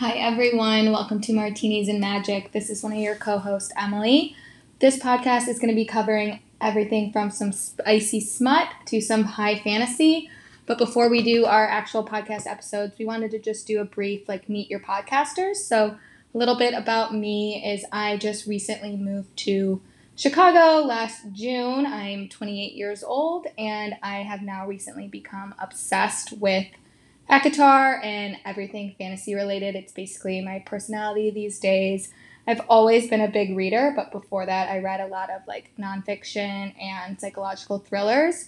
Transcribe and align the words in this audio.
Hi, 0.00 0.12
everyone. 0.12 0.92
Welcome 0.92 1.20
to 1.20 1.34
Martinis 1.34 1.86
and 1.86 2.00
Magic. 2.00 2.52
This 2.52 2.70
is 2.70 2.82
one 2.82 2.92
of 2.92 2.98
your 2.98 3.16
co 3.16 3.36
hosts, 3.36 3.70
Emily. 3.76 4.34
This 4.78 4.98
podcast 4.98 5.46
is 5.46 5.58
going 5.58 5.68
to 5.68 5.74
be 5.74 5.84
covering 5.84 6.40
everything 6.58 7.12
from 7.12 7.30
some 7.30 7.52
spicy 7.52 8.20
smut 8.20 8.68
to 8.86 9.02
some 9.02 9.24
high 9.24 9.58
fantasy. 9.58 10.30
But 10.64 10.78
before 10.78 11.10
we 11.10 11.22
do 11.22 11.44
our 11.44 11.68
actual 11.68 12.02
podcast 12.02 12.46
episodes, 12.46 12.94
we 12.98 13.04
wanted 13.04 13.30
to 13.32 13.38
just 13.38 13.66
do 13.66 13.78
a 13.78 13.84
brief, 13.84 14.26
like, 14.26 14.48
meet 14.48 14.70
your 14.70 14.80
podcasters. 14.80 15.56
So, 15.56 15.98
a 16.34 16.38
little 16.38 16.56
bit 16.56 16.72
about 16.72 17.14
me 17.14 17.62
is 17.62 17.84
I 17.92 18.16
just 18.16 18.46
recently 18.46 18.96
moved 18.96 19.36
to 19.40 19.82
Chicago 20.16 20.82
last 20.82 21.30
June. 21.34 21.84
I'm 21.84 22.30
28 22.30 22.72
years 22.72 23.04
old 23.04 23.48
and 23.58 23.96
I 24.02 24.20
have 24.22 24.40
now 24.40 24.66
recently 24.66 25.08
become 25.08 25.54
obsessed 25.58 26.32
with 26.32 26.68
ACOTAR 27.30 28.04
and 28.04 28.36
everything 28.44 28.96
fantasy 28.98 29.36
related. 29.36 29.76
It's 29.76 29.92
basically 29.92 30.40
my 30.40 30.64
personality 30.66 31.30
these 31.30 31.60
days. 31.60 32.12
I've 32.46 32.62
always 32.68 33.08
been 33.08 33.20
a 33.20 33.28
big 33.28 33.56
reader, 33.56 33.92
but 33.94 34.10
before 34.10 34.46
that, 34.46 34.68
I 34.68 34.80
read 34.80 35.00
a 35.00 35.06
lot 35.06 35.30
of 35.30 35.42
like 35.46 35.70
nonfiction 35.78 36.74
and 36.80 37.20
psychological 37.20 37.78
thrillers. 37.78 38.46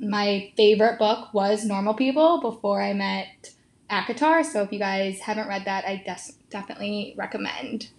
My 0.00 0.50
favorite 0.56 0.98
book 0.98 1.34
was 1.34 1.66
Normal 1.66 1.92
People 1.92 2.40
before 2.40 2.82
I 2.82 2.94
met 2.94 3.50
ACOTAR. 3.90 4.44
So 4.44 4.62
if 4.62 4.72
you 4.72 4.78
guys 4.78 5.20
haven't 5.20 5.48
read 5.48 5.66
that, 5.66 5.84
I 5.84 6.02
des- 6.06 6.32
definitely 6.48 7.14
recommend. 7.18 7.90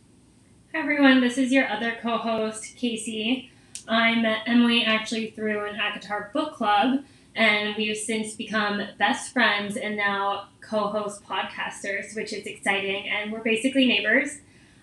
Hi 0.74 0.82
everyone, 0.82 1.22
this 1.22 1.38
is 1.38 1.52
your 1.52 1.68
other 1.70 1.96
co-host, 2.02 2.76
Casey. 2.76 3.52
I 3.88 4.16
met 4.16 4.40
Emily 4.48 4.84
actually 4.84 5.30
through 5.32 5.66
an 5.66 5.76
ACOTAR 5.76 6.34
book 6.34 6.54
club, 6.54 7.04
and 7.38 7.76
we've 7.78 7.96
since 7.96 8.34
become 8.34 8.82
best 8.98 9.32
friends 9.32 9.78
and 9.78 9.96
now 9.96 10.50
co-host 10.60 11.24
podcasters, 11.24 12.16
which 12.16 12.34
is 12.34 12.48
exciting. 12.48 13.08
And 13.08 13.32
we're 13.32 13.44
basically 13.44 13.86
neighbors. 13.86 14.40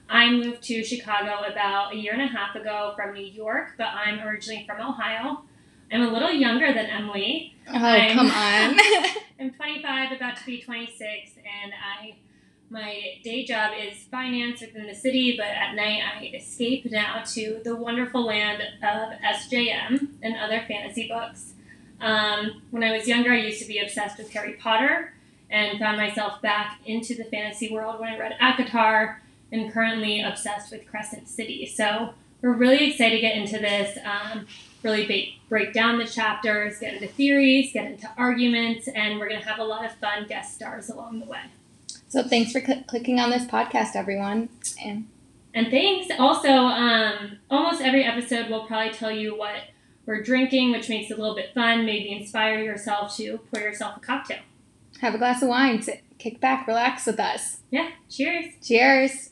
I 0.09 0.31
moved 0.31 0.63
to 0.65 0.85
Chicago 0.85 1.51
about 1.51 1.95
a 1.95 1.97
year 1.97 2.13
and 2.13 2.23
a 2.23 2.29
half 2.29 2.55
ago 2.55 2.93
from 2.95 3.13
New 3.13 3.27
York, 3.27 3.73
but 3.77 3.89
I'm 3.89 4.21
originally 4.21 4.65
from 4.67 4.81
Ohio. 4.81 5.43
I'm 5.93 6.03
a 6.03 6.13
little 6.13 6.31
younger 6.31 6.73
than 6.73 6.87
Emily. 6.87 7.57
Oh, 7.69 7.73
I'm, 7.75 8.17
come 8.17 8.31
on. 8.31 8.79
I'm 9.41 9.53
25, 9.53 10.13
about 10.13 10.37
to 10.37 10.47
be 10.47 10.63
26, 10.63 11.33
and 11.39 11.73
I 11.73 12.17
my 12.71 13.19
day 13.23 13.45
job 13.45 13.73
is 13.79 13.99
finance 14.05 14.61
within 14.61 14.87
the 14.87 14.95
city, 14.95 15.37
but 15.37 15.47
at 15.47 15.75
night 15.75 16.01
I 16.03 16.25
escape 16.35 16.91
now 16.91 17.23
to 17.35 17.61
the 17.63 17.77
wonderful 17.77 18.25
land 18.25 18.63
of 18.63 19.13
SJM 19.21 20.09
and 20.23 20.37
other 20.37 20.65
fantasy 20.67 21.07
books. 21.07 21.53
Um, 22.01 22.63
when 22.71 22.83
I 22.83 22.97
was 22.97 23.09
younger, 23.09 23.33
I 23.33 23.39
used 23.39 23.61
to 23.61 23.69
be 23.69 23.79
obsessed 23.79 24.19
with 24.19 24.31
Harry 24.33 24.55
Potter 24.55 25.15
and 25.51 25.79
found 25.79 25.97
myself 25.97 26.43
back 26.43 26.81
into 26.85 27.15
the 27.15 27.25
fantasy 27.25 27.73
world 27.73 28.01
when 28.01 28.13
I 28.13 28.19
read 28.19 28.37
ACOTAR 28.41 29.19
and 29.53 29.73
currently 29.73 30.21
obsessed 30.21 30.73
with 30.73 30.87
Crescent 30.87 31.29
City. 31.29 31.67
So 31.67 32.15
we're 32.43 32.53
really 32.53 32.91
excited 32.91 33.15
to 33.17 33.21
get 33.21 33.37
into 33.37 33.59
this, 33.59 33.97
um, 34.05 34.47
really 34.83 35.07
ba- 35.07 35.49
break 35.49 35.73
down 35.73 35.99
the 35.99 36.07
chapters, 36.07 36.79
get 36.79 36.95
into 36.95 37.07
theories, 37.07 37.73
get 37.73 37.87
into 37.87 38.11
arguments, 38.19 38.89
and 38.89 39.19
we're 39.19 39.29
going 39.29 39.41
to 39.41 39.49
have 39.49 39.59
a 39.59 39.65
lot 39.65 39.85
of 39.85 39.93
fun 39.93 40.27
guest 40.27 40.55
stars 40.55 40.91
along 40.91 41.21
the 41.21 41.27
way. 41.27 41.41
So 42.09 42.23
thanks 42.23 42.53
for 42.53 42.61
cl- 42.61 42.83
clicking 42.83 43.19
on 43.19 43.31
this 43.31 43.45
podcast, 43.45 43.97
everyone. 43.97 44.49
And 44.85 45.09
and 45.55 45.69
thanks. 45.69 46.13
Also, 46.19 46.49
um, 46.49 47.39
almost 47.49 47.81
every 47.81 48.05
episode 48.05 48.51
will 48.51 48.67
probably 48.67 48.93
tell 48.93 49.13
you 49.13 49.39
what 49.39 49.55
we're 50.07 50.23
drinking, 50.23 50.73
which 50.73 50.89
makes 50.89 51.11
it 51.11 51.19
a 51.19 51.21
little 51.21 51.37
bit 51.37 51.55
fun. 51.55 51.87
Maybe 51.87 52.13
inspire 52.13 52.61
yourself 52.63 53.17
to 53.17 53.39
pour 53.53 53.61
yourself 53.61 53.97
a 53.97 54.01
cocktail. 54.01 54.41
Have 55.01 55.15
a 55.15 55.19
glass 55.19 55.43
of 55.43 55.49
wine. 55.49 55.83
Sit, 55.83 56.03
kick 56.19 56.41
back, 56.41 56.67
relax 56.67 57.07
with 57.07 57.21
us. 57.21 57.59
Yeah. 57.71 57.91
Cheers. 58.09 58.47
Cheers. 58.63 59.31